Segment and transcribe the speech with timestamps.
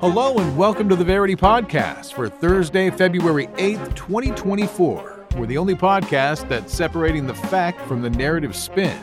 [0.00, 5.26] Hello and welcome to the Verity Podcast for Thursday, February 8th, 2024.
[5.36, 8.98] We're the only podcast that's separating the fact from the narrative spin.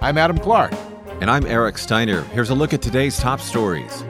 [0.00, 0.72] I'm Adam Clark.
[1.20, 2.22] And I'm Eric Steiner.
[2.26, 4.04] Here's a look at today's top stories.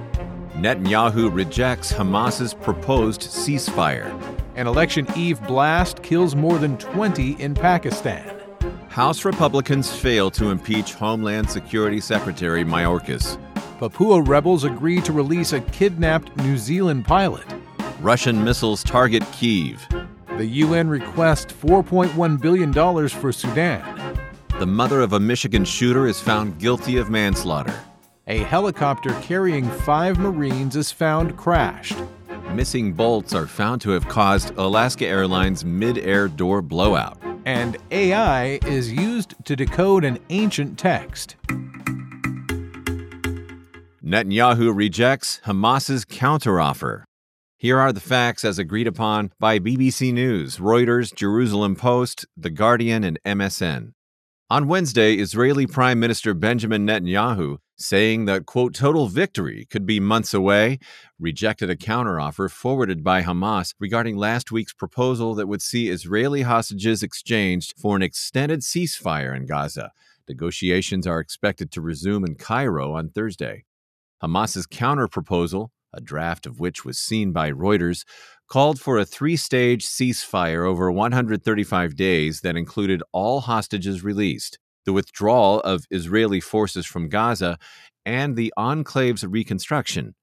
[0.52, 4.12] Netanyahu rejects Hamas's proposed ceasefire.
[4.54, 8.35] An election eve blast kills more than 20 in Pakistan.
[8.96, 13.36] House Republicans fail to impeach Homeland Security Secretary Mayorkas.
[13.78, 17.44] Papua rebels agree to release a kidnapped New Zealand pilot.
[18.00, 19.86] Russian missiles target Kiev.
[20.38, 22.72] The UN requests $4.1 billion
[23.10, 24.18] for Sudan.
[24.58, 27.78] The mother of a Michigan shooter is found guilty of manslaughter.
[28.28, 31.98] A helicopter carrying five Marines is found crashed.
[32.54, 37.25] Missing bolts are found to have caused Alaska Airlines mid air door blowout.
[37.46, 41.36] And AI is used to decode an ancient text.
[44.04, 47.04] Netanyahu rejects Hamas's counteroffer.
[47.56, 53.04] Here are the facts as agreed upon by BBC News, Reuters, Jerusalem Post, The Guardian,
[53.04, 53.92] and MSN.
[54.50, 60.32] On Wednesday, Israeli Prime Minister Benjamin Netanyahu, saying that, quote, total victory could be months
[60.32, 60.78] away,
[61.18, 67.02] rejected a counteroffer forwarded by Hamas regarding last week's proposal that would see Israeli hostages
[67.02, 69.92] exchanged for an extended ceasefire in Gaza.
[70.28, 73.64] Negotiations are expected to resume in Cairo on Thursday.
[74.22, 78.04] Hamas's counterproposal, a draft of which was seen by Reuters,
[78.48, 84.92] called for a three stage ceasefire over 135 days that included all hostages released, the
[84.94, 87.58] withdrawal of Israeli forces from Gaza,
[88.06, 90.14] and the enclave's reconstruction.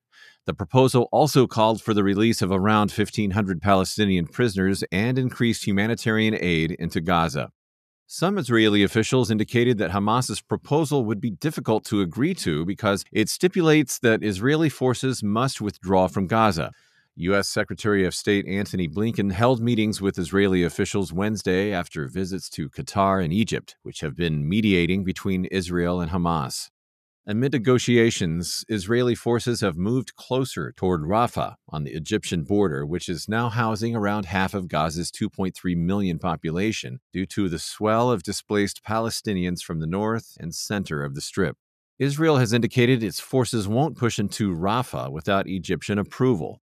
[0.46, 6.36] The proposal also called for the release of around 1,500 Palestinian prisoners and increased humanitarian
[6.38, 7.52] aid into Gaza.
[8.08, 13.30] Some Israeli officials indicated that Hamas's proposal would be difficult to agree to because it
[13.30, 16.72] stipulates that Israeli forces must withdraw from Gaza.
[17.16, 17.48] U.S.
[17.48, 23.24] Secretary of State Antony Blinken held meetings with Israeli officials Wednesday after visits to Qatar
[23.24, 26.70] and Egypt, which have been mediating between Israel and Hamas.
[27.28, 33.30] Amid negotiations, Israeli forces have moved closer toward Rafah on the Egyptian border, which is
[33.30, 38.84] now housing around half of Gaza's 2.3 million population due to the swell of displaced
[38.84, 41.58] Palestinians from the north and center of the Strip.
[42.00, 46.63] Israel has indicated its forces won't push into Rafah without Egyptian approval.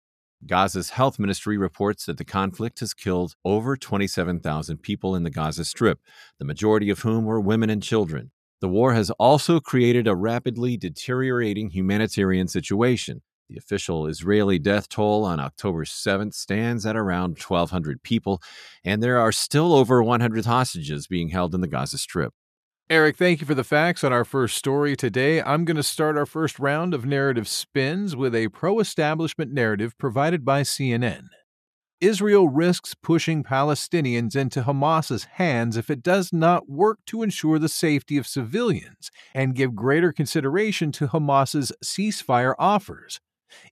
[0.46, 5.66] Gaza's health ministry reports that the conflict has killed over 27,000 people in the Gaza
[5.66, 6.00] Strip,
[6.40, 8.32] the majority of whom were women and children.
[8.60, 13.22] The war has also created a rapidly deteriorating humanitarian situation.
[13.50, 18.42] The official Israeli death toll on October 7th stands at around 1,200 people,
[18.84, 22.34] and there are still over 100 hostages being held in the Gaza Strip.
[22.92, 25.42] Eric, thank you for the facts on our first story today.
[25.42, 29.98] I'm going to start our first round of narrative spins with a pro establishment narrative
[29.98, 31.28] provided by CNN.
[32.02, 37.70] Israel risks pushing Palestinians into Hamas's hands if it does not work to ensure the
[37.70, 43.22] safety of civilians and give greater consideration to Hamas's ceasefire offers.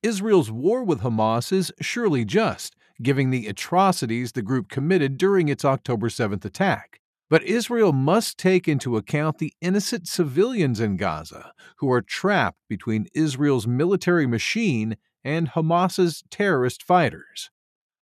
[0.02, 5.66] Israel's war with Hamas is surely just, given the atrocities the group committed during its
[5.66, 6.99] October 7th attack.
[7.30, 13.08] But Israel must take into account the innocent civilians in Gaza who are trapped between
[13.14, 17.52] Israel's military machine and Hamas's terrorist fighters.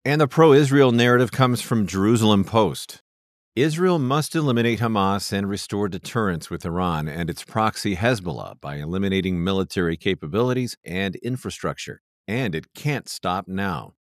[0.04, 3.02] And the pro Israel narrative comes from Jerusalem Post.
[3.56, 9.42] Israel must eliminate Hamas and restore deterrence with Iran and its proxy Hezbollah by eliminating
[9.42, 12.02] military capabilities and infrastructure.
[12.28, 13.94] And it can't stop now.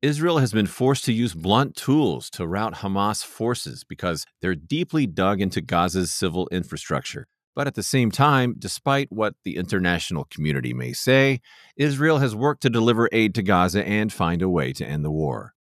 [0.00, 5.08] Israel has been forced to use blunt tools to rout Hamas forces because they're deeply
[5.08, 7.26] dug into Gaza's civil infrastructure.
[7.56, 11.40] But at the same time, despite what the international community may say,
[11.76, 15.10] Israel has worked to deliver aid to Gaza and find a way to end the
[15.10, 15.54] war.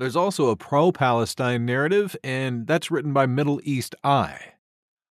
[0.00, 4.54] There's also a pro Palestine narrative, and that's written by Middle East Eye.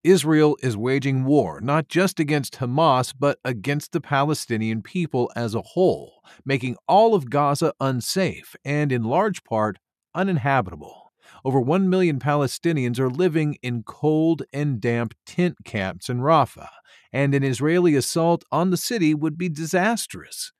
[0.04, 5.62] Israel is waging war not just against Hamas, but against the Palestinian people as a
[5.62, 9.78] whole, making all of Gaza unsafe and, in large part,
[10.14, 11.04] uninhabitable
[11.44, 16.68] over 1 million Palestinians are living in cold and damp tent camps in Rafah,
[17.12, 20.52] and an Israeli assault on the city would be disastrous.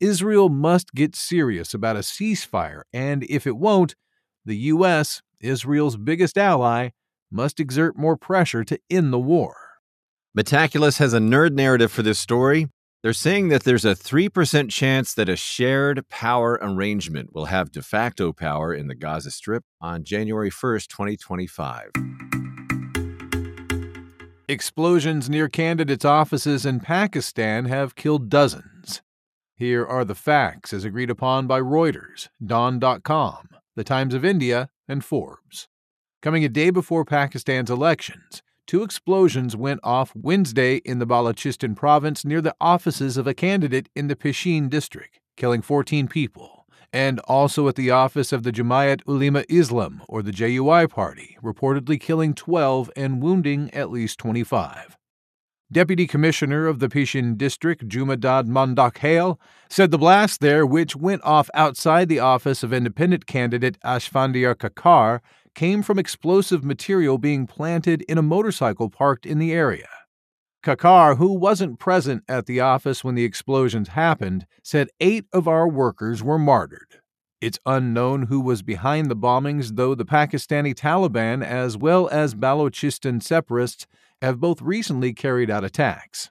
[0.00, 3.94] Israel must get serious about a ceasefire, and if it won't,
[4.44, 6.90] the U.S., Israel's biggest ally,
[7.30, 9.56] must exert more pressure to end the war.
[10.36, 12.68] Metaculus has a nerd narrative for this story,
[13.02, 17.80] they're saying that there's a 3% chance that a shared power arrangement will have de
[17.80, 21.90] facto power in the Gaza Strip on January 1st, 2025.
[24.48, 29.02] Explosions near candidates' offices in Pakistan have killed dozens.
[29.54, 35.04] Here are the facts as agreed upon by Reuters, Dawn.com, The Times of India, and
[35.04, 35.68] Forbes.
[36.20, 42.24] Coming a day before Pakistan's elections, two explosions went off Wednesday in the Balochistan province
[42.24, 46.58] near the offices of a candidate in the Pishin district, killing 14 people
[46.92, 52.00] and also at the office of the Jamiat Ulema Islam, or the JUI party, reportedly
[52.00, 54.96] killing 12 and wounding at least 25.
[55.70, 59.38] Deputy Commissioner of the Pishin District, Jumadad Mandak Hale,
[59.68, 65.20] said the blast there, which went off outside the office of independent candidate Ashfandiar Kakar,
[65.58, 69.88] came from explosive material being planted in a motorcycle parked in the area.
[70.64, 75.66] Kakar, who wasn't present at the office when the explosions happened, said eight of our
[75.66, 77.00] workers were martyred.
[77.40, 83.20] It's unknown who was behind the bombings, though the Pakistani Taliban, as well as Balochistan
[83.20, 83.88] separatists,
[84.22, 86.30] have both recently carried out attacks.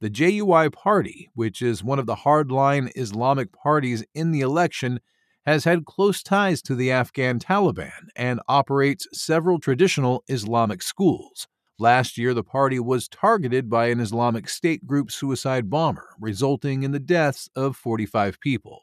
[0.00, 5.00] The JUI party, which is one of the hardline Islamic parties in the election,
[5.46, 11.48] has had close ties to the Afghan Taliban and operates several traditional Islamic schools.
[11.78, 16.92] Last year, the party was targeted by an Islamic State group suicide bomber, resulting in
[16.92, 18.82] the deaths of 45 people.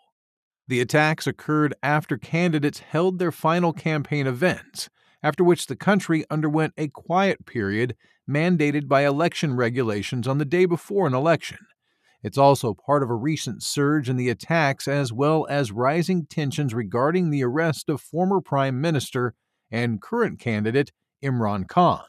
[0.68, 4.90] The attacks occurred after candidates held their final campaign events,
[5.22, 7.96] after which the country underwent a quiet period
[8.30, 11.60] mandated by election regulations on the day before an election.
[12.24, 16.74] It's also part of a recent surge in the attacks as well as rising tensions
[16.74, 19.34] regarding the arrest of former Prime Minister
[19.70, 20.92] and current candidate
[21.24, 22.06] Imran Khan.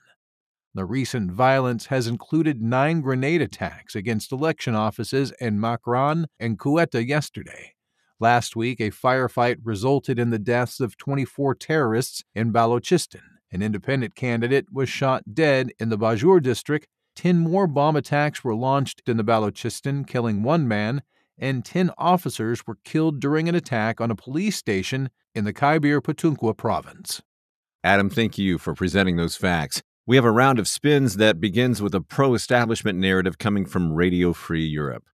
[0.74, 7.06] The recent violence has included nine grenade attacks against election offices in Makran and Quetta
[7.06, 7.74] yesterday.
[8.20, 13.22] Last week, a firefight resulted in the deaths of 24 terrorists in Balochistan.
[13.50, 16.86] An independent candidate was shot dead in the Bajur district.
[17.18, 21.02] Ten more bomb attacks were launched in the Balochistan, killing one man,
[21.36, 26.00] and 10 officers were killed during an attack on a police station in the Khyber
[26.00, 27.20] Pakhtunkhwa province.
[27.82, 29.82] Adam, thank you for presenting those facts.
[30.06, 33.94] We have a round of spins that begins with a pro establishment narrative coming from
[33.94, 35.08] Radio Free Europe.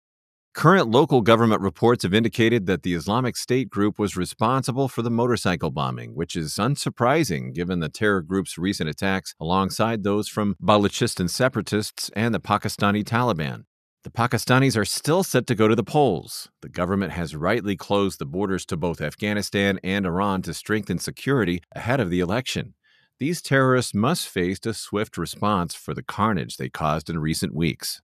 [0.54, 5.10] Current local government reports have indicated that the Islamic State group was responsible for the
[5.10, 11.28] motorcycle bombing, which is unsurprising given the terror group's recent attacks alongside those from Balochistan
[11.28, 13.64] separatists and the Pakistani Taliban.
[14.04, 16.48] The Pakistanis are still set to go to the polls.
[16.62, 21.62] The government has rightly closed the borders to both Afghanistan and Iran to strengthen security
[21.74, 22.74] ahead of the election.
[23.18, 28.00] These terrorists must face a swift response for the carnage they caused in recent weeks.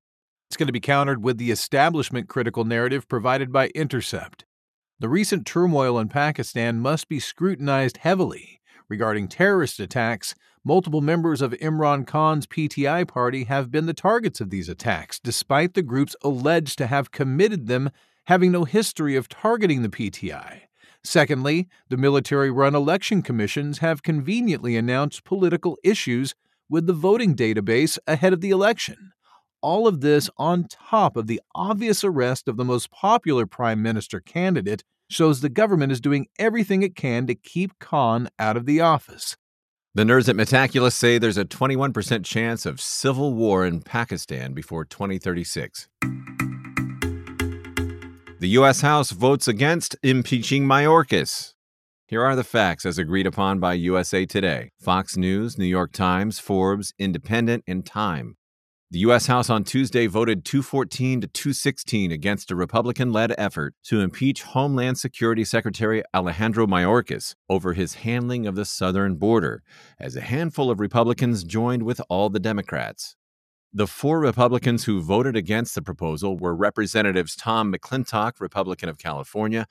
[0.50, 4.44] It's going to be countered with the establishment critical narrative provided by Intercept.
[4.99, 8.61] The recent turmoil in Pakistan must be scrutinized heavily.
[8.88, 14.50] Regarding terrorist attacks, multiple members of Imran Khan's PTI party have been the targets of
[14.50, 17.91] these attacks, despite the groups alleged to have committed them
[18.26, 20.62] having no history of targeting the PTI.
[21.05, 26.35] Secondly, the military run election commissions have conveniently announced political issues
[26.69, 29.12] with the voting database ahead of the election.
[29.62, 34.18] All of this on top of the obvious arrest of the most popular prime minister
[34.18, 38.80] candidate shows the government is doing everything it can to keep Khan out of the
[38.80, 39.36] office.
[39.94, 44.84] The nerds at Metaculus say there's a 21% chance of civil war in Pakistan before
[44.86, 45.88] 2036.
[48.38, 48.80] The U.S.
[48.80, 51.52] House votes against impeaching Mayorkas.
[52.06, 56.38] Here are the facts as agreed upon by USA Today, Fox News, New York Times,
[56.38, 58.37] Forbes, Independent, and Time.
[58.92, 59.26] The U.S.
[59.26, 64.99] House on Tuesday voted 214 to 216 against a Republican led effort to impeach Homeland
[64.99, 69.62] Security Secretary Alejandro Mayorkas over his handling of the southern border,
[70.00, 73.14] as a handful of Republicans joined with all the Democrats.
[73.73, 79.68] The four Republicans who voted against the proposal were Representatives Tom McClintock, Republican of California,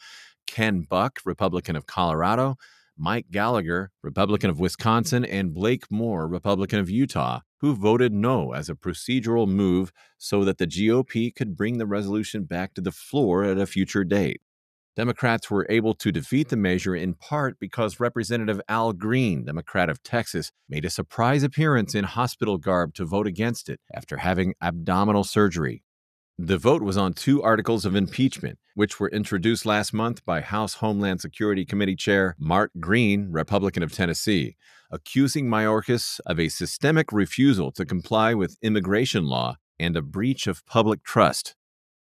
[0.47, 2.55] Ken Buck, Republican of Colorado,
[2.97, 8.69] Mike Gallagher, Republican of Wisconsin, and Blake Moore, Republican of Utah, who voted no as
[8.69, 13.43] a procedural move so that the GOP could bring the resolution back to the floor
[13.43, 14.41] at a future date.
[14.95, 20.03] Democrats were able to defeat the measure in part because Representative Al Green, Democrat of
[20.03, 25.23] Texas, made a surprise appearance in hospital garb to vote against it after having abdominal
[25.23, 25.83] surgery.
[26.41, 30.75] The vote was on two articles of impeachment, which were introduced last month by House
[30.75, 34.55] Homeland Security Committee Chair Mark Green, Republican of Tennessee,
[34.89, 40.65] accusing Mayorkas of a systemic refusal to comply with immigration law and a breach of
[40.65, 41.55] public trust.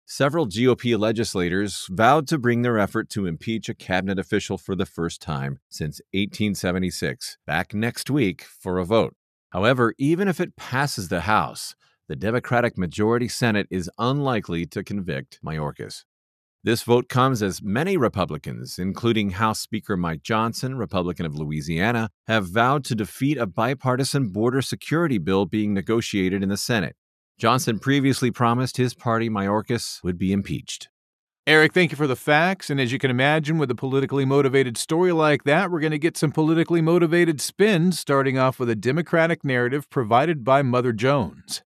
[0.05, 4.85] Several GOP legislators vowed to bring their effort to impeach a cabinet official for the
[4.85, 9.15] first time since 1876 back next week for a vote.
[9.51, 11.73] However, even if it passes the House,
[12.07, 16.03] the Democratic majority Senate is unlikely to convict Mayorkas.
[16.63, 22.47] This vote comes as many Republicans, including House Speaker Mike Johnson, Republican of Louisiana, have
[22.47, 26.95] vowed to defeat a bipartisan border security bill being negotiated in the Senate.
[27.37, 30.89] Johnson previously promised his party, Mayorkas, would be impeached.
[31.47, 32.71] Eric, thank you for the facts.
[32.71, 35.99] And as you can imagine, with a politically motivated story like that, we're going to
[35.99, 41.61] get some politically motivated spins, starting off with a Democratic narrative provided by Mother Jones.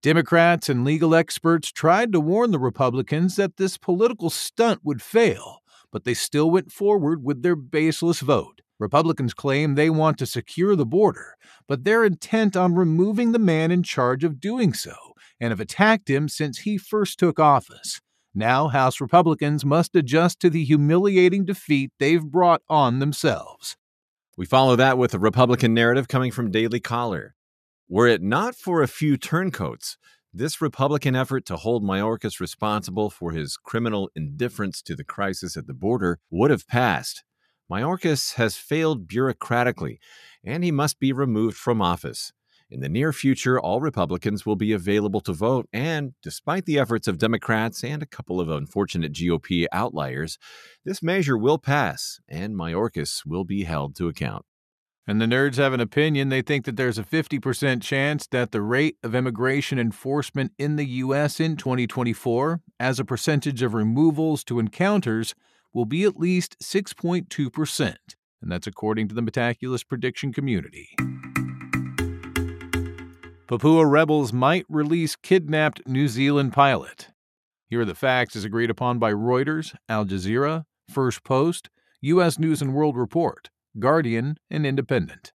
[0.00, 5.58] Democrats and legal experts tried to warn the Republicans that this political stunt would fail,
[5.90, 8.60] but they still went forward with their baseless vote.
[8.78, 11.34] Republicans claim they want to secure the border,
[11.66, 14.94] but they're intent on removing the man in charge of doing so
[15.40, 18.00] and have attacked him since he first took office.
[18.32, 23.76] Now, House Republicans must adjust to the humiliating defeat they've brought on themselves.
[24.36, 27.34] We follow that with a Republican narrative coming from Daily Caller.
[27.90, 29.96] Were it not for a few turncoats,
[30.30, 35.66] this Republican effort to hold Mayorkas responsible for his criminal indifference to the crisis at
[35.66, 37.24] the border would have passed.
[37.70, 39.96] Mayorkas has failed bureaucratically,
[40.44, 42.34] and he must be removed from office.
[42.70, 47.08] In the near future, all Republicans will be available to vote, and despite the efforts
[47.08, 50.36] of Democrats and a couple of unfortunate GOP outliers,
[50.84, 54.44] this measure will pass, and Mayorkas will be held to account.
[55.08, 56.28] And the nerds have an opinion.
[56.28, 60.84] They think that there's a 50% chance that the rate of immigration enforcement in the
[60.84, 61.40] U.S.
[61.40, 65.34] in 2024, as a percentage of removals to encounters,
[65.72, 67.96] will be at least 6.2%.
[68.42, 70.90] And that's according to the Metaculus prediction community.
[73.46, 77.08] Papua rebels might release kidnapped New Zealand pilot.
[77.70, 81.70] Here are the facts as agreed upon by Reuters, Al Jazeera, First Post,
[82.02, 82.38] U.S.
[82.38, 83.48] News and World Report.
[83.78, 85.32] Guardian, and Independent.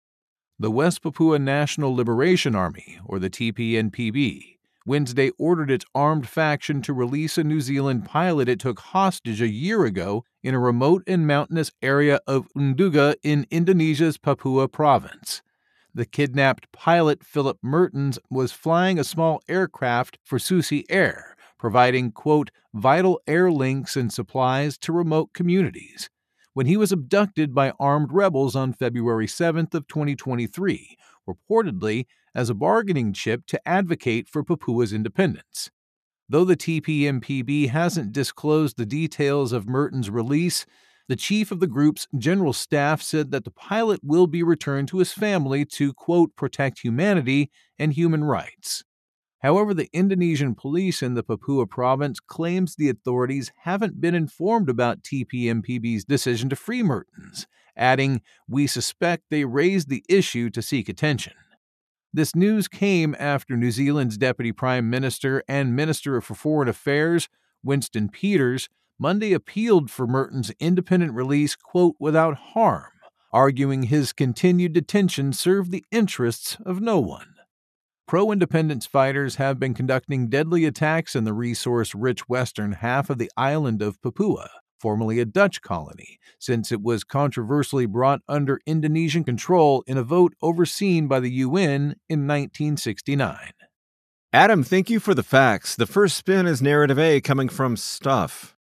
[0.60, 4.54] The West Papua National Liberation Army, or the TPNPB,
[4.86, 9.48] Wednesday ordered its armed faction to release a New Zealand pilot it took hostage a
[9.48, 15.42] year ago in a remote and mountainous area of Unduga in Indonesia's Papua province.
[15.96, 22.52] The kidnapped pilot, Philip Mehrtens, was flying a small aircraft for Susi Air, providing, quote,
[22.74, 26.10] vital air links and supplies to remote communities
[26.54, 32.06] when he was abducted by armed rebels on February 7th of 2023, reportedly
[32.36, 35.72] as a bargaining chip to advocate for Papua's independence.
[36.30, 40.66] Though the TPNPB hasn't disclosed the details of Mehrtens' release,
[41.08, 45.00] the chief of the group's general staff said that the pilot will be returned to
[45.00, 48.84] his family to, quote, protect humanity and human rights.
[49.44, 55.04] However, the Indonesian police in the Papua province claims the authorities haven't been informed about
[55.04, 57.46] TPNPB's decision to free Mehrtens,
[57.76, 61.34] adding, We suspect they raised the issue to seek attention.
[62.14, 67.28] This news came after New Zealand's Deputy Prime Minister and Minister for Foreign Affairs,
[67.62, 72.92] Winston Peters, Monday appealed for Mehrtens' independent release, quote, without harm,
[73.34, 77.33] arguing his continued detention served the interests of no one.
[78.14, 83.18] Pro independence fighters have been conducting deadly attacks in the resource rich western half of
[83.18, 89.24] the island of Papua, formerly a Dutch colony, since it was controversially brought under Indonesian
[89.24, 93.36] control in a vote overseen by the UN in 1969.
[94.32, 95.76] Adam, thank you for the facts.
[95.76, 98.56] The first spin is narrative A coming from Stuff.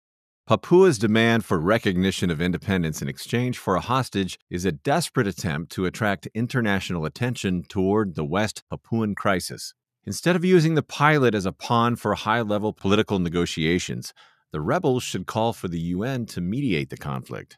[0.47, 5.71] Papua's demand for recognition of independence in exchange for a hostage is a desperate attempt
[5.73, 9.75] to attract international attention toward the West Papuan crisis.
[10.03, 14.13] Instead of using the pilot as a pawn for high level political negotiations,
[14.51, 17.57] the rebels should call for the UN to mediate the conflict.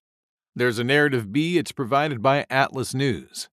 [0.53, 3.49] There's a narrative B, it's provided by Atlas News.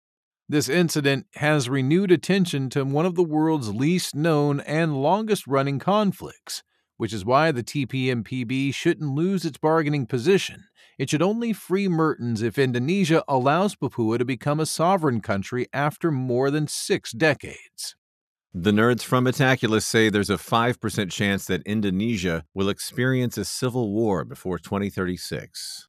[0.48, 5.80] This incident has renewed attention to one of the world's least known and longest running
[5.80, 6.62] conflicts
[6.98, 10.66] which is why the TPNPB shouldn't lose its bargaining position.
[10.98, 16.10] It should only free Mehrtens if Indonesia allows Papua to become a sovereign country after
[16.12, 17.96] more than six decades.
[18.54, 23.92] The nerds from Metaculus say there's a 5% chance that Indonesia will experience a civil
[23.92, 25.86] war before 2036.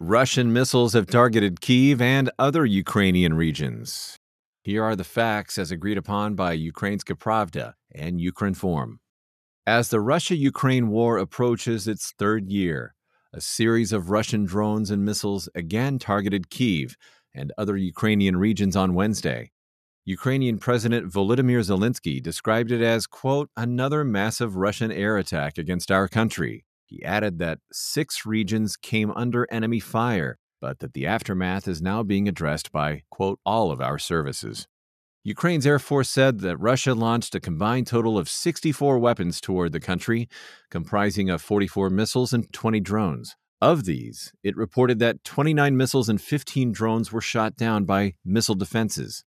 [0.00, 4.17] Russian missiles have targeted Kiev and other Ukrainian regions.
[4.68, 8.98] Here are the facts as agreed upon by Ukrainska Pravda and Ukrinform.
[9.66, 12.94] As the Russia Ukraine war approaches its third year,
[13.32, 16.98] a series of Russian drones and missiles again targeted Kiev
[17.34, 19.52] and other Ukrainian regions on Wednesday.
[20.04, 26.08] Ukrainian President Volodymyr Zelensky described it as, quote, another massive Russian air attack against our
[26.08, 26.66] country.
[26.84, 32.02] He added that six regions came under enemy fire but that the aftermath is now
[32.02, 34.66] being addressed by, quote, all of our services.
[35.24, 39.80] Ukraine's Air Force said that Russia launched a combined total of 64 weapons toward the
[39.80, 40.28] country,
[40.70, 43.36] comprising of 44 missiles and 20 drones.
[43.60, 48.54] Of these, it reported that 29 missiles and 15 drones were shot down by missile
[48.54, 49.24] defenses.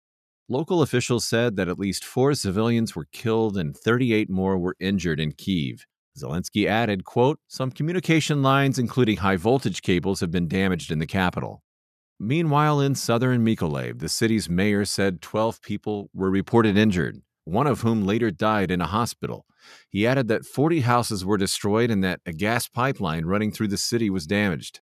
[0.50, 5.20] Local officials said that at least four civilians were killed and 38 more were injured
[5.20, 5.86] in Kiev.
[6.18, 11.08] Zelensky added, quote, Some communication lines, including high voltage cables, have been damaged in the
[11.08, 11.64] capital.
[12.20, 17.82] Meanwhile, in southern Mykolaiv, the city's mayor said 12 people were reported injured, one of
[17.82, 19.46] whom later died in a hospital.
[19.90, 23.78] He added that 40 houses were destroyed and that a gas pipeline running through the
[23.78, 24.80] city was damaged.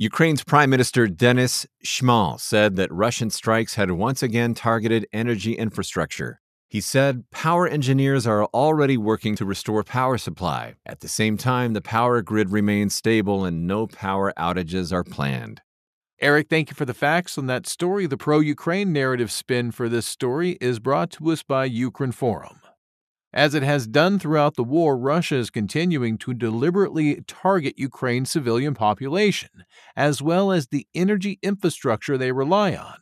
[0.00, 6.40] Ukraine's Prime Minister Denis Shmyhal said that Russian strikes had once again targeted energy infrastructure.
[6.70, 10.74] He said power engineers are already working to restore power supply.
[10.84, 15.62] At the same time, the power grid remains stable and no power outages are planned.
[16.20, 18.06] Eric, thank you for the facts on that story.
[18.06, 22.58] The pro Ukraine narrative spin for this story is brought to us by Ukrinform.
[23.32, 28.74] As it has done throughout the war, Russia is continuing to deliberately target Ukraine's civilian
[28.74, 29.64] population,
[29.96, 32.96] as well as the energy infrastructure they rely on.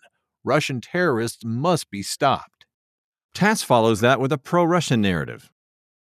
[0.44, 2.55] Russian terrorists must be stopped.
[3.36, 5.52] TASS follows that with a pro Russian narrative.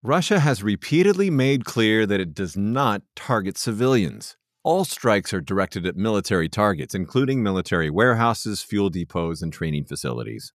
[0.03, 4.37] Russia has repeatedly made clear that it does not target civilians.
[4.65, 10.53] All strikes are directed at military targets, including military warehouses, fuel depots, and training facilities.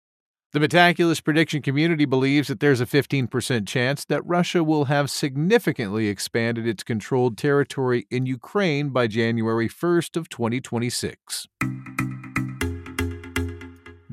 [0.51, 6.10] The Metaculus prediction community believes that there's a 15% chance that Russia will have significantly
[6.10, 11.48] expanded its controlled territory in Ukraine by January 1st of 2026.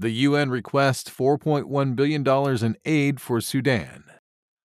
[0.03, 4.03] The UN requests $4.1 billion in aid for Sudan.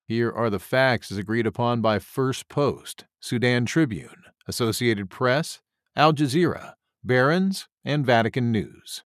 [0.07, 5.61] Here are the facts as agreed upon by First Post, Sudan Tribune, Associated Press,
[5.95, 9.03] Al Jazeera, Barron's, and Vatican News.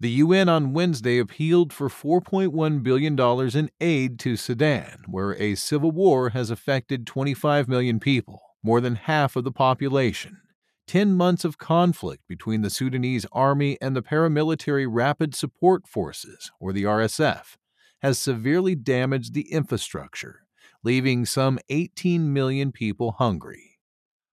[0.00, 3.20] The UN on Wednesday appealed for $4.1 billion
[3.54, 8.94] in aid to Sudan, where a civil war has affected 25 million people, more than
[8.94, 10.38] half of the population.
[10.86, 16.72] 10 months of conflict between the Sudanese army and the paramilitary Rapid Support Forces, or
[16.72, 17.56] the RSF,
[18.02, 20.46] has severely damaged the infrastructure,
[20.84, 23.78] leaving some 18 million people hungry.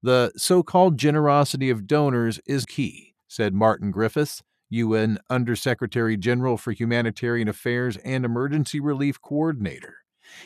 [0.04, 6.72] The so called generosity of donors is key, said Martin Griffiths, UN Undersecretary General for
[6.72, 9.98] Humanitarian Affairs and Emergency Relief Coordinator.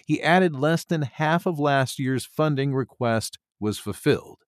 [0.05, 4.43] He added less than half of last year's funding request was fulfilled.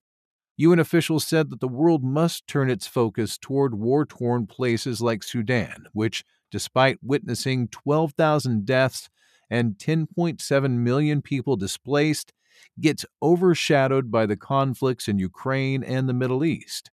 [0.61, 5.23] UN officials said that the world must turn its focus toward war torn places like
[5.23, 9.09] Sudan, which, despite witnessing 12,000 deaths
[9.49, 12.33] and 10.7 million people displaced,
[12.77, 16.91] gets overshadowed by the conflicts in Ukraine and the Middle East.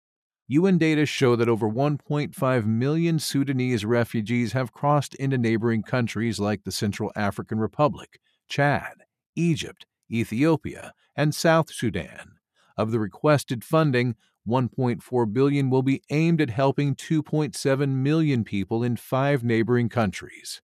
[0.48, 6.64] UN data show that over 1.5 million Sudanese refugees have crossed into neighboring countries like
[6.64, 8.20] the Central African Republic,
[8.50, 9.04] Chad,
[9.36, 12.40] Egypt, Ethiopia, and South Sudan.
[12.82, 14.16] Of the requested funding,
[14.48, 20.64] 1.4 billion will be aimed at helping 2.7 million people in 5 neighboring countries.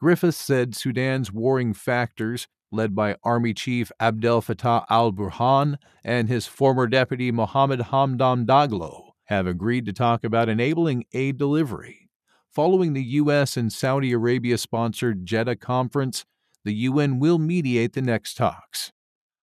[0.00, 6.48] Griffiths said Sudan's warring factors led by Army Chief Abdel Fattah al Burhan and his
[6.48, 12.10] former deputy Mohammed Hamdan Daglo, have agreed to talk about enabling aid delivery.
[12.50, 13.56] Following the U.S.
[13.56, 16.24] and Saudi Arabia sponsored Jeddah conference,
[16.64, 18.90] the UN will mediate the next talks.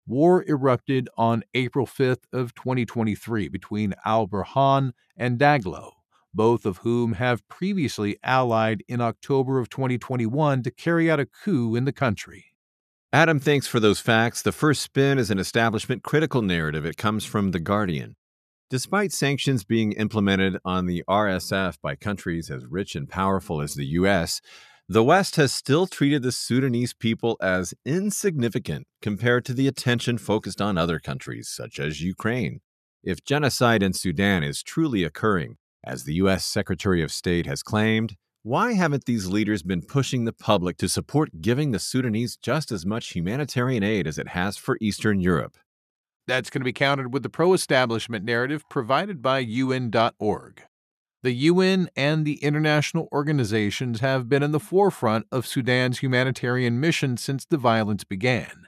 [0.09, 5.91] War erupted on April 5th of 2023 between Al Burhan and Daglo,
[6.33, 11.75] both of whom have previously allied in October of 2021 to carry out a coup
[11.75, 12.45] in the country.
[13.13, 14.41] Adam, thanks for those facts.
[14.41, 16.87] The first spin is an establishment critical narrative.
[16.87, 18.15] It comes from The Guardian.
[18.71, 23.85] Despite sanctions being implemented on the RSF by countries as rich and powerful as the
[23.85, 24.41] U.S.,
[24.91, 30.59] the West has still treated the Sudanese people as insignificant compared to the attention focused
[30.59, 32.61] on other countries, such as Ukraine.
[33.03, 36.43] If genocide in Sudan is truly occurring, as the U.S.
[36.43, 41.39] Secretary of State has claimed, why haven't these leaders been pushing the public to support
[41.39, 45.55] giving the Sudanese just as much humanitarian aid as it has for Eastern Europe?
[46.25, 50.63] That's going to be countered with the pro establishment narrative provided by UN.org.
[51.21, 57.17] The UN and the international organizations have been in the forefront of Sudan's humanitarian mission
[57.17, 58.67] since the violence began.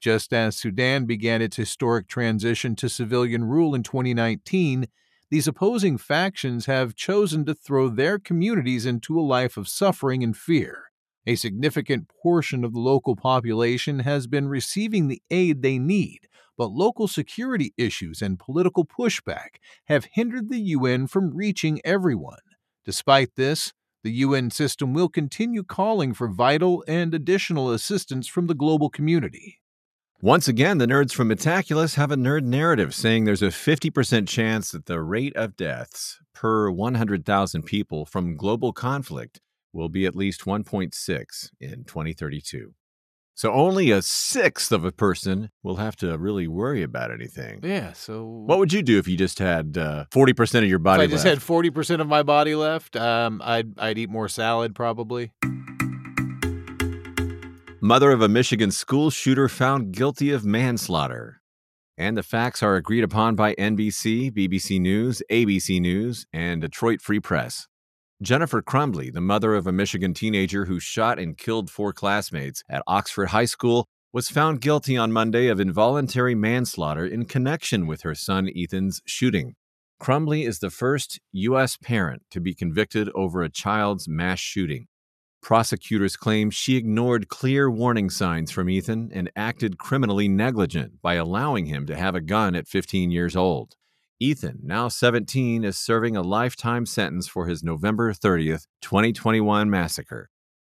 [0.00, 4.86] Just as Sudan began its historic transition to civilian rule in 2019,
[5.30, 10.34] these opposing factions have chosen to throw their communities into a life of suffering and
[10.34, 10.89] fear.
[11.26, 16.20] A significant portion of the local population has been receiving the aid they need,
[16.56, 19.56] but local security issues and political pushback
[19.86, 22.38] have hindered the UN from reaching everyone.
[22.86, 28.54] Despite this, the UN system will continue calling for vital and additional assistance from the
[28.54, 29.60] global community.
[30.22, 34.70] Once again, the nerds from Metaculus have a nerd narrative saying there's a 50% chance
[34.70, 39.40] that the rate of deaths per 100,000 people from global conflict
[39.72, 42.74] will be at least 1.6 in 2032.
[43.34, 47.60] So only a sixth of a person will have to really worry about anything.
[47.62, 47.92] Yeah.
[47.94, 51.04] So What would you do if you just had uh, 40% of your body?
[51.04, 51.36] if I just left?
[51.36, 52.96] had forty percent of my body left?
[52.96, 55.32] Um, I'd I'd eat more salad probably.
[57.82, 61.40] Mother of a Michigan school shooter found guilty of manslaughter.
[61.96, 67.20] And the facts are agreed upon by NBC, BBC News, ABC News, and Detroit Free
[67.20, 67.68] Press.
[68.22, 72.82] Jennifer Crumbley, the mother of a Michigan teenager who shot and killed four classmates at
[72.86, 78.14] Oxford High School, was found guilty on Monday of involuntary manslaughter in connection with her
[78.14, 79.54] son Ethan's shooting.
[80.02, 81.78] Crumbley is the first U.S.
[81.78, 84.88] parent to be convicted over a child's mass shooting.
[85.40, 91.64] Prosecutors claim she ignored clear warning signs from Ethan and acted criminally negligent by allowing
[91.64, 93.76] him to have a gun at 15 years old.
[94.22, 100.28] Ethan, now 17, is serving a lifetime sentence for his November 30th, 2021 massacre.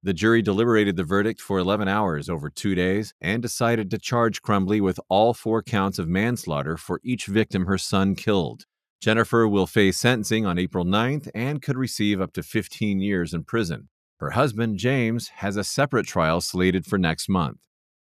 [0.00, 4.42] The jury deliberated the verdict for 11 hours over two days and decided to charge
[4.42, 8.64] Crumbley with all four counts of manslaughter for each victim her son killed.
[9.00, 13.42] Jennifer will face sentencing on April 9th and could receive up to 15 years in
[13.42, 13.88] prison.
[14.20, 17.58] Her husband, James, has a separate trial slated for next month.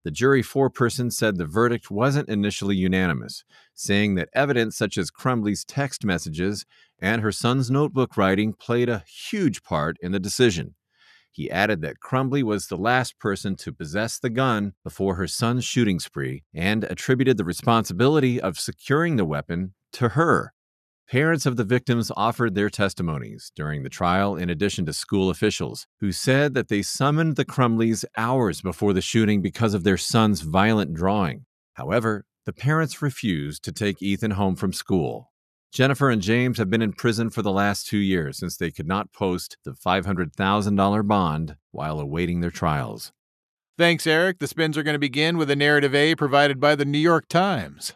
[0.04, 5.64] The jury foreperson said the verdict wasn't initially unanimous, saying that evidence such as Crumbley's
[5.64, 6.66] text messages
[7.00, 10.74] and her son's notebook writing played a huge part in the decision.
[11.34, 15.64] He added that Crumbley was the last person to possess the gun before her son's
[15.64, 20.53] shooting spree and attributed the responsibility of securing the weapon to her.
[21.10, 25.86] Parents of the victims offered their testimonies during the trial, in addition to school officials,
[26.00, 30.40] who said that they summoned the Crumbleys hours before the shooting because of their son's
[30.40, 31.44] violent drawing.
[31.74, 35.30] However, the parents refused to take Ethan home from school.
[35.72, 38.86] Jennifer and James have been in prison for the last two years since they could
[38.86, 43.12] not post the $500,000 bond while awaiting their trials.
[43.76, 44.38] Thanks, Eric.
[44.38, 47.28] The spins are going to begin with a narrative A provided by the New York
[47.28, 47.92] Times.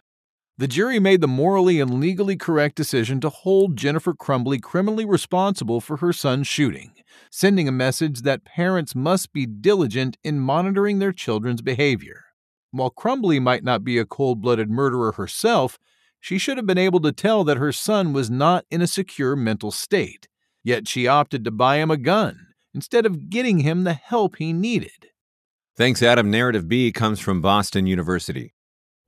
[0.58, 5.80] The jury made the morally and legally correct decision to hold Jennifer Crumbley criminally responsible
[5.80, 6.94] for her son's shooting,
[7.30, 12.24] sending a message that parents must be diligent in monitoring their children's behavior.
[12.72, 15.78] While Crumbley might not be a cold blooded murderer herself,
[16.18, 19.36] she should have been able to tell that her son was not in a secure
[19.36, 20.26] mental state.
[20.64, 24.52] Yet she opted to buy him a gun instead of getting him the help he
[24.52, 25.10] needed.
[25.76, 26.32] Thanks, Adam.
[26.32, 28.54] Narrative B comes from Boston University.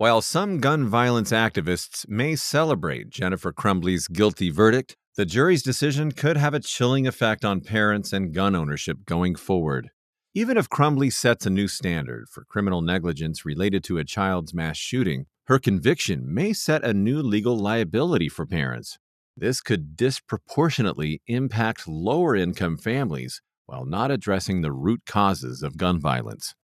[0.00, 6.38] While some gun violence activists may celebrate Jennifer Crumbley's guilty verdict, the jury's decision could
[6.38, 9.90] have a chilling effect on parents and gun ownership going forward.
[10.34, 14.78] Even if Crumbley sets a new standard for criminal negligence related to a child's mass
[14.78, 18.98] shooting, her conviction may set a new legal liability for parents.
[19.36, 26.00] This could disproportionately impact lower income families while not addressing the root causes of gun
[26.00, 26.54] violence.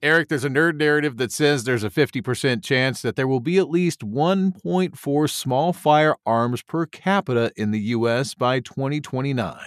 [0.00, 3.58] Eric, there's a nerd narrative that says there's a 50% chance that there will be
[3.58, 8.34] at least 1.4 small firearms per capita in the U.S.
[8.34, 9.58] by 2029.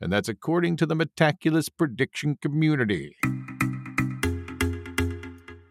[0.00, 3.16] And that's according to the Metaculus prediction community.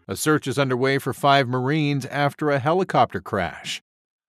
[0.06, 3.82] A search is underway for five Marines after a helicopter crash.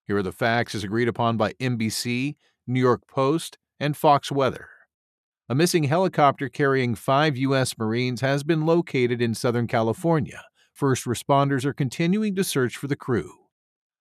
[0.08, 4.70] Here are the facts as agreed upon by NBC, New York Post, and Fox Weather.
[5.48, 7.78] A missing helicopter carrying five U.S.
[7.78, 10.42] Marines has been located in Southern California.
[10.74, 13.32] First responders are continuing to search for the crew.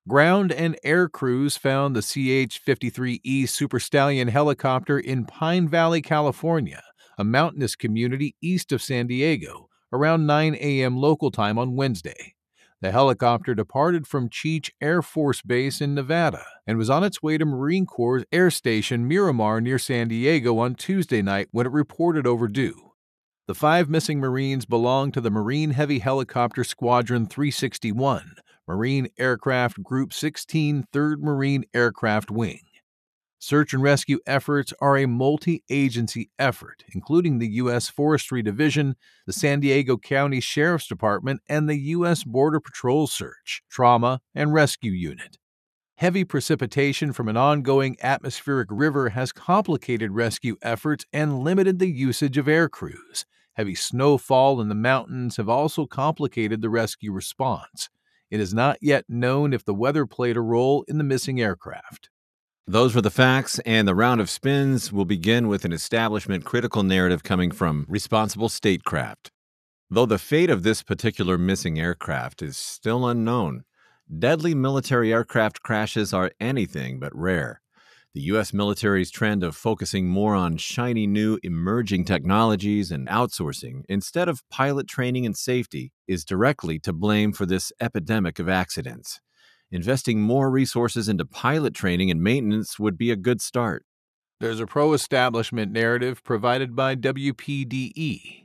[0.08, 6.82] Ground and air crews found the CH 53E Super Stallion helicopter in Pine Valley, California,
[7.18, 10.96] a mountainous community east of San Diego, around 9 a.m.
[10.96, 12.34] local time on Wednesday.
[12.84, 17.38] The helicopter departed from Creech Air Force Base in Nevada and was on its way
[17.38, 22.26] to Marine Corps Air Station Miramar near San Diego on Tuesday night when it reported
[22.26, 22.92] overdue.
[23.46, 28.34] The five missing Marines belonged to the Marine Heavy Helicopter Squadron 361,
[28.68, 32.63] Marine Aircraft Group 16, 3rd Marine Aircraft Wing.
[33.46, 37.90] Search and rescue efforts are a multi agency effort, including the U.S.
[37.90, 42.24] Forestry Division, the San Diego County Sheriff's Department, and the U.S.
[42.24, 45.36] Border Patrol Search, Trauma, and Rescue Unit.
[45.98, 52.38] Heavy precipitation from an ongoing atmospheric river has complicated rescue efforts and limited the usage
[52.38, 53.26] of air crews.
[53.52, 57.90] Heavy snowfall in the mountains have also complicated the rescue response.
[58.30, 62.08] It is not yet known if the weather played a role in the missing aircraft.
[62.66, 66.82] Those were the facts, and the round of spins will begin with an establishment critical
[66.82, 69.30] narrative coming from Responsible Statecraft.
[69.90, 73.64] Though the fate of this particular missing aircraft is still unknown,
[74.18, 77.60] deadly military aircraft crashes are anything but rare.
[78.14, 78.54] The U.S.
[78.54, 84.88] military's trend of focusing more on shiny new emerging technologies and outsourcing instead of pilot
[84.88, 89.20] training and safety is directly to blame for this epidemic of accidents
[89.74, 93.84] investing more resources into pilot training and maintenance would be a good start.
[94.38, 98.44] There's a pro establishment narrative provided by WPDE.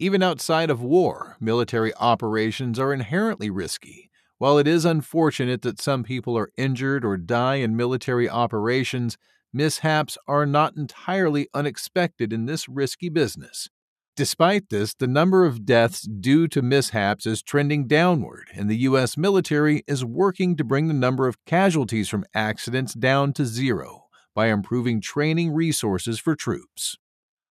[0.00, 4.10] Even outside of war, military operations are inherently risky.
[4.38, 9.16] While it is unfortunate that some people are injured or die in military operations,
[9.52, 13.68] mishaps are not entirely unexpected in this risky business.
[14.16, 19.18] Despite this, the number of deaths due to mishaps is trending downward, and the U.S.
[19.18, 24.46] military is working to bring the number of casualties from accidents down to zero by
[24.46, 26.96] improving training resources for troops.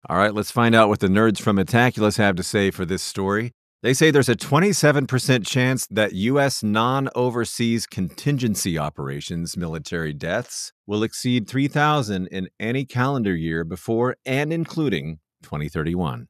[0.10, 3.04] All right, let's find out what the nerds from Metaculus have to say for this
[3.04, 3.51] story.
[3.84, 6.63] They say there's a 27% chance that U.S.
[6.63, 14.51] non overseas contingency operations military deaths will exceed 3,000 in any calendar year before and
[14.51, 16.28] including 2031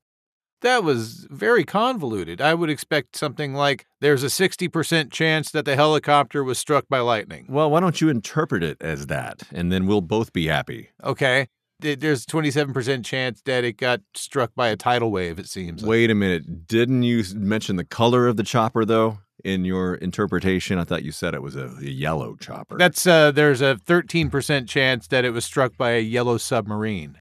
[0.65, 2.41] that was very convoluted.
[2.41, 6.99] I would expect something like there's a 60% chance that the helicopter was struck by
[6.99, 7.45] lightning.
[7.47, 10.89] Well, why don't you interpret it as that, and then we'll both be happy.
[11.03, 11.47] Okay.
[11.79, 15.81] There's 27% chance that it got struck by a tidal wave, it seems.
[15.81, 15.89] Like.
[15.89, 16.67] Wait a minute.
[16.67, 19.19] Didn't you mention the color of the chopper, though?
[19.43, 22.77] In your interpretation, I thought you said it was a, a yellow chopper.
[22.77, 27.19] That's uh, there's a 13% chance that it was struck by a yellow submarine.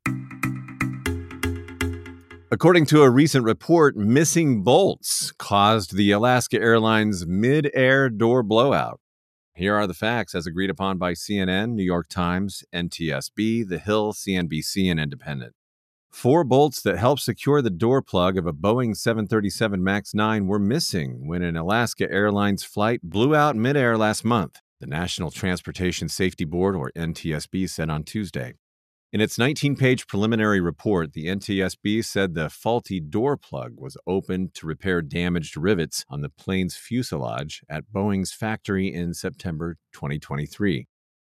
[2.50, 9.00] According to a recent report, missing bolts caused the Alaska Airlines mid air door blowout.
[9.54, 14.12] Here are the facts as agreed upon by CNN, New York Times, NTSB, The Hill,
[14.12, 15.54] CNBC, and Independent.
[16.10, 20.58] Four bolts that help secure the door plug of a Boeing 737 MAX 9 were
[20.58, 26.44] missing when an Alaska Airlines flight blew out midair last month, the National Transportation Safety
[26.44, 28.54] Board, or NTSB, said on Tuesday.
[29.14, 34.54] In its 19 page preliminary report, the NTSB said the faulty door plug was opened
[34.54, 40.88] to repair damaged rivets on the plane's fuselage at Boeing's factory in September 2023.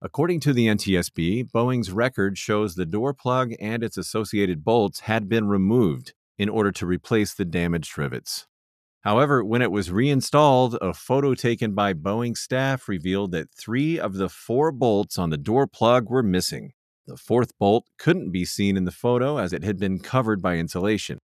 [0.00, 5.28] According to the NTSB, Boeing's record shows the door plug and its associated bolts had
[5.28, 8.46] been removed in order to replace the damaged rivets.
[9.02, 14.14] However, when it was reinstalled, a photo taken by Boeing staff revealed that three of
[14.14, 16.72] the four bolts on the door plug were missing.
[17.06, 20.56] The fourth bolt couldn't be seen in the photo as it had been covered by
[20.56, 21.18] insulation.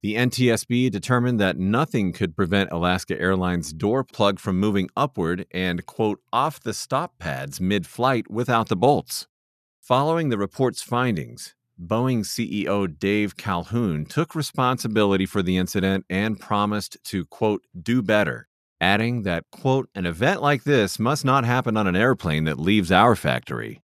[0.00, 5.86] The NTSB determined that nothing could prevent Alaska Airlines' door plug from moving upward and,
[5.86, 9.26] quote, off the stop pads mid flight without the bolts.
[9.80, 16.96] Following the report's findings, Boeing CEO Dave Calhoun took responsibility for the incident and promised
[17.04, 18.46] to, quote, do better,
[18.80, 22.92] adding that, quote, an event like this must not happen on an airplane that leaves
[22.92, 23.80] our factory.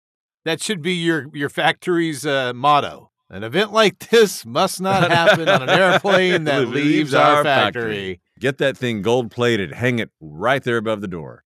[0.44, 3.10] That should be your your factory's uh, motto.
[3.30, 7.82] An event like this must not happen on an airplane that leaves our factory.
[7.82, 8.20] factory.
[8.38, 11.44] Get that thing gold plated, hang it right there above the door.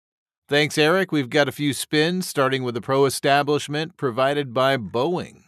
[0.47, 1.11] Thanks, Eric.
[1.11, 5.41] We've got a few spins, starting with the pro establishment provided by Boeing.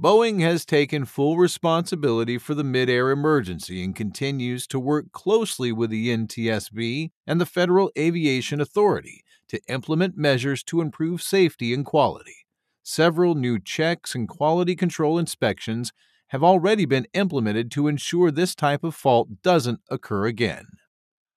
[0.00, 5.90] Boeing has taken full responsibility for the mid-air emergency and continues to work closely with
[5.90, 12.41] the NTSB and the Federal Aviation Authority to implement measures to improve safety and quality
[12.82, 15.92] several new checks and quality control inspections
[16.28, 20.66] have already been implemented to ensure this type of fault doesn't occur again.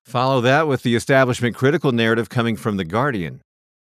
[0.06, 3.42] Follow that with the establishment critical narrative coming from The Guardian.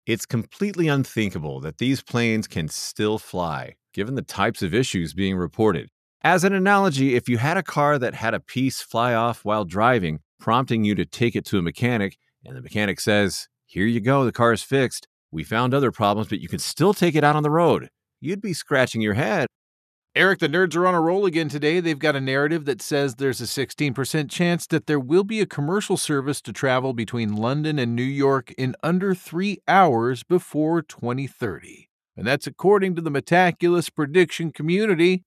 [0.06, 5.36] It's completely unthinkable that these planes can still fly, given the types of issues being
[5.36, 5.88] reported.
[6.22, 9.64] As an analogy, if you had a car that had a piece fly off while
[9.64, 14.00] driving, prompting you to take it to a mechanic, and the mechanic says, Here you
[14.00, 17.24] go, the car is fixed, we found other problems, but you can still take it
[17.24, 17.88] out on the road.
[18.20, 19.46] You'd be scratching your head.
[20.14, 21.80] Eric, the nerds are on a roll again today.
[21.80, 25.46] They've got a narrative that says there's a 16% chance that there will be a
[25.46, 31.88] commercial service to travel between London and New York in under three hours before 2030.
[32.14, 35.24] And that's according to the Metaculus prediction community.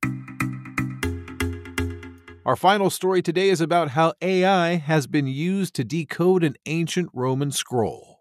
[2.45, 7.09] Our final story today is about how AI has been used to decode an ancient
[7.11, 8.14] Roman scroll.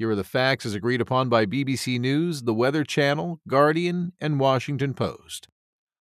[0.00, 4.40] Here are the facts as agreed upon by BBC News, The Weather Channel, Guardian, and
[4.40, 5.48] Washington Post.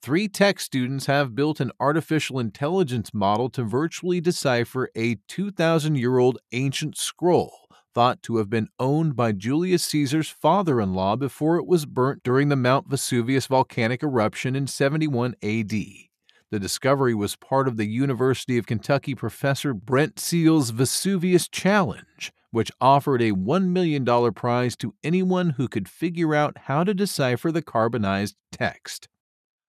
[0.03, 6.19] Three tech students have built an artificial intelligence model to virtually decipher a 2,000 year
[6.19, 11.57] old ancient scroll thought to have been owned by Julius Caesar's father in law before
[11.57, 15.71] it was burnt during the Mount Vesuvius volcanic eruption in 71 AD.
[16.51, 22.73] The discovery was part of the University of Kentucky professor Brent Seales' Vesuvius Challenge, which
[22.81, 27.61] offered a $1 million prize to anyone who could figure out how to decipher the
[27.61, 29.09] carbonized text.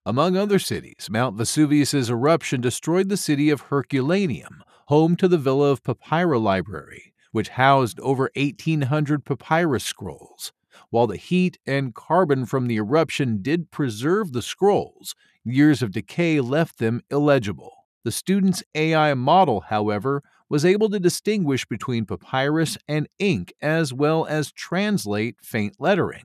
[0.05, 5.69] Among other cities, Mount Vesuvius's eruption destroyed the city of Herculaneum, home to the Villa
[5.69, 10.53] of Papyri Library, which housed over 1,800 papyrus scrolls.
[10.89, 16.39] While the heat and carbon from the eruption did preserve the scrolls, years of decay
[16.39, 17.73] left them illegible.
[18.05, 24.25] The student's AI model, however, was able to distinguish between papyrus and ink as well
[24.25, 26.23] as translate faint lettering.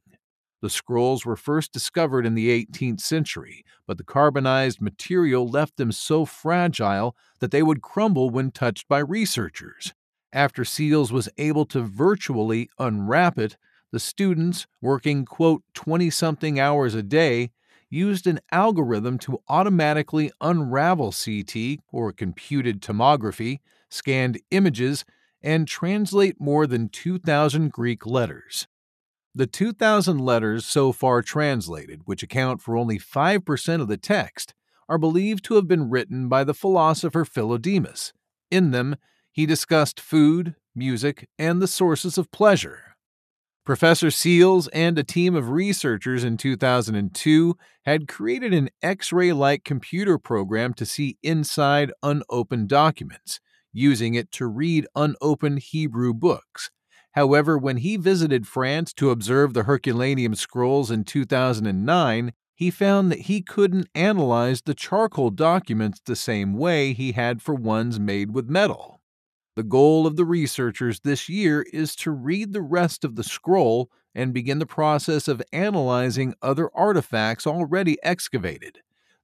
[0.60, 5.90] The scrolls were first discovered in the 18th century, but the carbonized material left them
[5.90, 9.92] so fragile that they would crumble when touched by researchers.
[10.32, 13.56] After Seales was able to virtually unwrap it,
[13.90, 17.50] the students, working quote 20 something hours a day,
[17.90, 23.58] used an algorithm to automatically unravel CT or computed tomography,
[23.92, 25.04] scanned images,
[25.42, 28.66] and translate more than 2,000 Greek letters.
[29.34, 34.54] The 2,000 letters so far translated, which account for only 5% of the text,
[34.88, 38.12] are believed to have been written by the philosopher Philodemus.
[38.50, 38.96] In them,
[39.30, 42.92] he discussed food, music, and the sources of pleasure.
[43.64, 49.64] Professor Seales and a team of researchers in 2002 had created an X ray like
[49.64, 53.38] computer program to see inside unopened documents,
[53.72, 56.70] using it to read unopened Hebrew books.
[57.12, 63.22] However, when he visited France to observe the Herculaneum scrolls in 2009, he found that
[63.22, 68.48] he couldn't analyze the charcoal documents the same way he had for ones made with
[68.48, 69.00] metal.
[69.56, 73.90] The goal of the researchers this year is to read the rest of the scroll
[74.14, 78.78] and begin the process of analyzing other artifacts already excavated.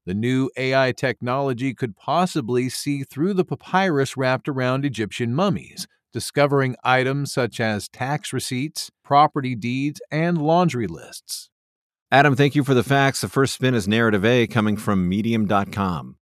[0.09, 6.77] The new AI technology could possibly see through the papyrus wrapped around Egyptian mummies, discovering
[6.83, 11.51] items such as tax receipts, property deeds, and laundry lists.
[12.11, 13.21] Adam, thank you for the facts.
[13.21, 16.17] The first spin is Narrative A coming from Medium.com.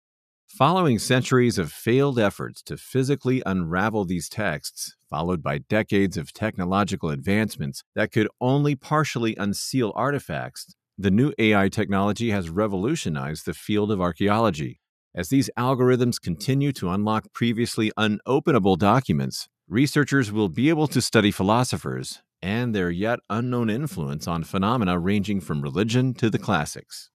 [0.46, 7.10] Following centuries of failed efforts to physically unravel these texts, followed by decades of technological
[7.10, 13.90] advancements that could only partially unseal artifacts, the new AI technology has revolutionized the field
[13.90, 14.80] of archaeology.
[15.14, 21.30] As these algorithms continue to unlock previously unopenable documents, researchers will be able to study
[21.30, 27.10] philosophers and their yet unknown influence on phenomena ranging from religion to the classics.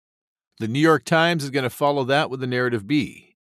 [0.59, 3.37] The New York Times is going to follow that with the narrative B.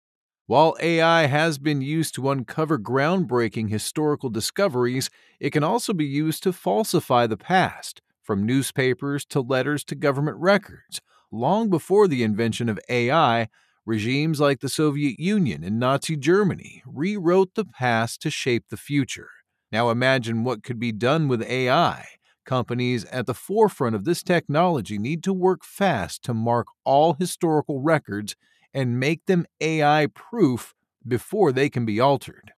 [0.48, 6.44] While AI has been used to uncover groundbreaking historical discoveries, it can also be used
[6.44, 11.02] to falsify the past, from newspapers to letters to government records.
[11.32, 13.48] Long before the invention of AI,
[13.88, 19.30] Regimes like the Soviet Union and Nazi Germany rewrote the past to shape the future.
[19.72, 22.08] Now imagine what could be done with AI.
[22.48, 27.80] Companies at the forefront of this technology need to work fast to mark all historical
[27.80, 28.36] records
[28.74, 30.74] and make them AI proof
[31.08, 32.54] before they can be altered.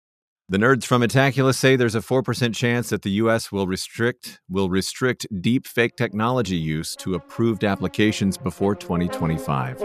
[0.50, 4.70] The nerds from Metaculus say there's a 4% chance that the US will restrict will
[4.70, 9.82] restrict deep fake technology use to approved applications before 2025.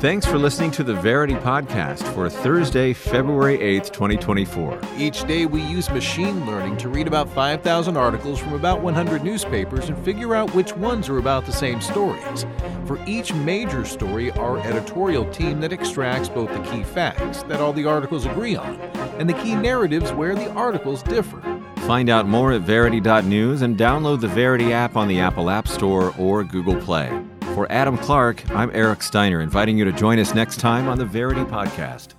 [0.00, 4.80] Thanks for listening to the Verity podcast for Thursday, February 8th, 2024.
[4.96, 9.88] Each day, we use machine learning to read about 5,000 articles from about 100 newspapers
[9.88, 12.46] and figure out which ones are about the same stories.
[12.86, 17.72] For each major story, our editorial team that extracts both the key facts that all
[17.72, 18.80] the articles agree on
[19.18, 21.42] and the key narratives where the articles differ.
[21.88, 26.14] Find out more at Verity.news and download the Verity app on the Apple App Store
[26.16, 27.10] or Google Play.
[27.58, 31.04] For Adam Clark, I'm Eric Steiner, inviting you to join us next time on the
[31.04, 32.14] Verity Podcast.